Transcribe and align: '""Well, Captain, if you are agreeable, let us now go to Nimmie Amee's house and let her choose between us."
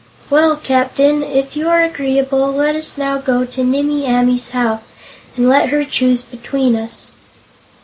'""Well, 0.31 0.55
Captain, 0.55 1.21
if 1.21 1.55
you 1.55 1.69
are 1.69 1.83
agreeable, 1.83 2.51
let 2.51 2.75
us 2.75 2.97
now 2.97 3.19
go 3.19 3.45
to 3.45 3.63
Nimmie 3.63 4.07
Amee's 4.07 4.49
house 4.49 4.93
and 5.37 5.47
let 5.47 5.69
her 5.69 5.85
choose 5.85 6.23
between 6.23 6.75
us." 6.75 7.11